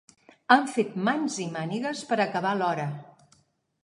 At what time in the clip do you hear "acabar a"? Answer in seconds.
2.25-2.59